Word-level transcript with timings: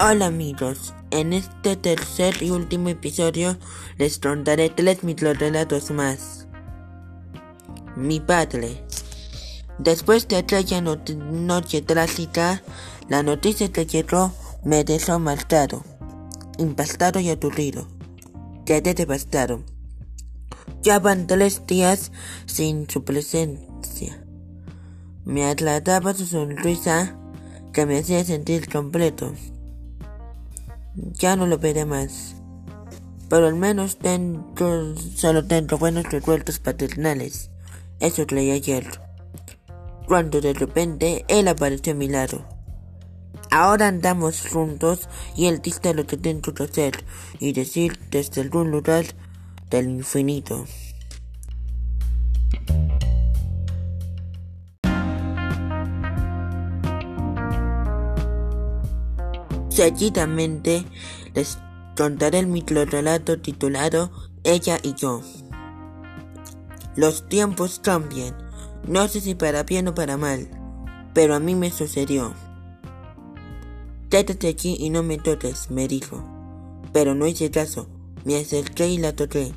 Hola 0.00 0.26
amigos, 0.26 0.92
en 1.12 1.32
este 1.32 1.76
tercer 1.76 2.42
y 2.42 2.50
último 2.50 2.88
episodio 2.88 3.56
les 3.96 4.18
contaré 4.18 4.68
tres 4.68 5.04
microrelatos 5.04 5.92
más. 5.92 6.48
Mi 7.94 8.18
padre. 8.18 8.84
Después 9.78 10.26
de 10.26 10.38
aquella 10.38 10.80
noche 10.80 11.80
trágica, 11.82 12.60
la 13.08 13.22
noticia 13.22 13.70
que 13.70 13.86
llegó 13.86 14.32
me 14.64 14.82
dejó 14.82 15.20
marcado, 15.20 15.84
impastado 16.58 17.20
y 17.20 17.30
aturdido. 17.30 17.86
Quedé 18.66 18.94
devastado. 18.94 19.62
Ya 20.82 20.98
van 20.98 21.28
tres 21.28 21.68
días 21.68 22.10
sin 22.46 22.90
su 22.90 23.04
presencia. 23.04 24.24
Me 25.24 25.44
agradaba 25.44 26.14
su 26.14 26.26
sonrisa 26.26 27.16
que 27.72 27.86
me 27.86 27.98
hacía 27.98 28.24
sentir 28.24 28.68
completo. 28.68 29.32
Ya 30.94 31.36
no 31.36 31.46
lo 31.46 31.58
veré 31.58 31.84
más. 31.84 32.36
Pero 33.28 33.46
al 33.46 33.56
menos 33.56 33.98
tengo, 33.98 34.94
solo 35.16 35.44
tengo 35.46 35.78
buenos 35.78 36.04
recuerdos 36.10 36.58
paternales. 36.58 37.50
Eso 38.00 38.26
creí 38.26 38.50
ayer. 38.50 38.86
Cuando 40.06 40.40
de 40.40 40.52
repente 40.52 41.24
él 41.28 41.48
apareció 41.48 41.94
a 41.94 41.96
mi 41.96 42.08
lado. 42.08 42.44
Ahora 43.50 43.88
andamos 43.88 44.46
juntos 44.48 45.08
y 45.36 45.46
él 45.46 45.62
dice 45.62 45.94
lo 45.94 46.06
que 46.06 46.16
tengo 46.16 46.52
que 46.54 46.64
hacer 46.64 47.04
y 47.38 47.52
decir 47.52 47.98
desde 48.10 48.42
algún 48.42 48.70
lugar 48.70 49.04
del 49.70 49.88
infinito. 49.88 50.64
Seguidamente 59.74 60.84
les 61.34 61.58
contaré 61.96 62.38
el 62.38 62.46
microrelato 62.46 63.40
titulado 63.40 64.12
Ella 64.44 64.78
y 64.80 64.94
yo. 64.94 65.20
Los 66.94 67.28
tiempos 67.28 67.80
cambian, 67.82 68.36
no 68.86 69.08
sé 69.08 69.20
si 69.20 69.34
para 69.34 69.64
bien 69.64 69.88
o 69.88 69.94
para 69.96 70.16
mal, 70.16 70.48
pero 71.12 71.34
a 71.34 71.40
mí 71.40 71.56
me 71.56 71.72
sucedió. 71.72 72.34
Quédate 74.10 74.46
aquí 74.46 74.76
y 74.78 74.90
no 74.90 75.02
me 75.02 75.18
toques, 75.18 75.72
me 75.72 75.88
dijo. 75.88 76.22
Pero 76.92 77.16
no 77.16 77.26
hice 77.26 77.50
caso, 77.50 77.88
me 78.24 78.36
acerqué 78.36 78.88
y 78.90 78.98
la 78.98 79.16
toqué. 79.16 79.54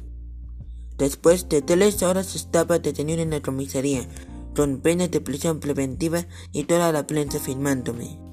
Después 0.97 1.47
de 1.47 1.61
tres 1.61 2.01
horas 2.01 2.33
estaba 2.33 2.79
detenido 2.79 3.21
en 3.21 3.29
la 3.29 3.43
comisaría, 3.43 4.09
con 4.55 4.79
penas 4.79 5.11
de 5.11 5.21
prisión 5.21 5.59
preventiva 5.59 6.25
y 6.53 6.63
toda 6.63 6.91
la 6.91 7.05
prensa 7.05 7.37
filmándome. 7.37 8.26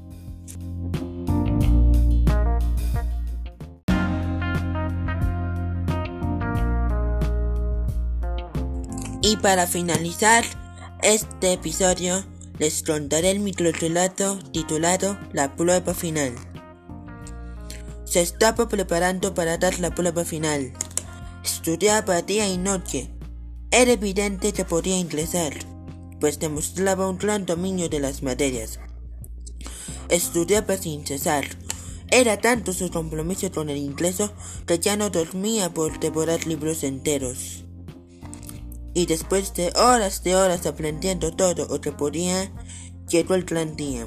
Y 9.27 9.39
para 9.39 9.67
finalizar 9.67 10.45
este 11.03 11.55
episodio, 11.55 12.23
les 12.59 12.83
contaré 12.83 13.31
el 13.31 13.41
microrelato 13.41 14.39
titulado 14.53 15.19
La 15.33 15.57
prueba 15.57 15.95
final. 15.95 16.35
Se 18.05 18.21
estaba 18.21 18.69
preparando 18.69 19.33
para 19.33 19.57
dar 19.57 19.81
la 19.81 19.95
prueba 19.95 20.27
final. 20.27 20.75
Estudiaba 21.43 22.21
día 22.21 22.47
y 22.49 22.59
noche. 22.59 23.09
Era 23.71 23.93
evidente 23.93 24.53
que 24.53 24.67
podía 24.67 24.99
ingresar, 24.99 25.55
pues 26.21 26.39
demostraba 26.39 27.09
un 27.09 27.17
gran 27.17 27.47
dominio 27.47 27.89
de 27.89 28.01
las 28.01 28.23
materias. 28.23 28.79
Estudiaba 30.11 30.77
sin 30.77 31.07
cesar. 31.07 31.47
Era 32.11 32.37
tanto 32.37 32.75
su 32.75 32.91
compromiso 32.91 33.51
con 33.51 33.71
el 33.71 33.79
ingreso 33.79 34.35
que 34.67 34.79
ya 34.79 34.99
no 34.99 35.09
dormía 35.09 35.73
por 35.73 35.99
devorar 35.99 36.47
libros 36.47 36.85
enteros 36.85 37.64
y 38.95 39.07
después 39.07 39.53
de 39.55 39.73
horas 39.77 40.23
de 40.23 40.37
horas 40.37 40.65
aprendiendo 40.67 41.35
todo 41.35 41.67
lo 41.67 41.81
que 41.81 41.93
podía, 41.93 42.51
llegó 43.09 43.35
el 43.35 43.45
gran 43.45 43.77
día. 43.77 44.07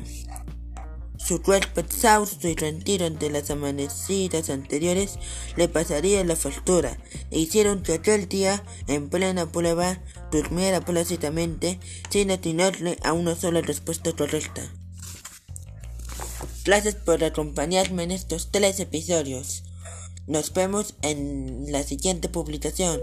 Su 1.18 1.42
cuerpo 1.42 1.82
exhausto 1.82 2.48
y 2.48 2.56
rendido 2.56 3.06
ante 3.06 3.30
las 3.30 3.52
amanecidas 3.52 4.50
anteriores 4.50 5.20
le 5.58 5.68
pasaría 5.68 6.24
la 6.24 6.38
factura 6.38 6.98
e 7.32 7.40
hicieron 7.40 7.84
que 7.84 7.94
aquel 7.94 8.30
día, 8.30 8.64
en 8.88 9.10
plena 9.10 9.52
prueba, 9.52 10.00
durmiera 10.32 10.80
plácidamente 10.80 11.80
sin 12.10 12.32
atinarle 12.32 12.98
a 13.04 13.12
una 13.12 13.36
sola 13.36 13.62
respuesta 13.62 14.14
correcta. 14.14 14.72
Gracias 16.64 16.96
por 16.96 17.24
acompañarme 17.24 18.04
en 18.04 18.12
estos 18.12 18.50
tres 18.52 18.80
episodios. 18.80 19.64
Nos 20.28 20.54
vemos 20.54 20.96
en 21.02 21.72
la 21.72 21.84
siguiente 21.84 22.30
publicación. 22.30 23.00